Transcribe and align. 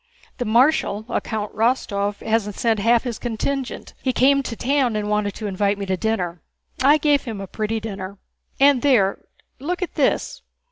"The 0.39 0.45
marshal, 0.45 1.05
a 1.09 1.21
Count 1.21 1.53
Rostóv, 1.55 2.25
hasn't 2.25 2.55
sent 2.55 2.79
half 2.79 3.03
his 3.03 3.19
contingent. 3.19 3.93
He 4.01 4.11
came 4.13 4.41
to 4.41 4.55
town 4.55 4.95
and 4.95 5.11
wanted 5.11 5.35
to 5.35 5.45
invite 5.45 5.77
me 5.77 5.85
to 5.85 5.95
dinner—I 5.95 6.97
gave 6.97 7.25
him 7.25 7.39
a 7.39 7.45
pretty 7.45 7.79
dinner!... 7.79 8.17
And 8.59 8.81
there, 8.81 9.19
look 9.59 9.83
at 9.83 9.93
this.... 9.93 10.41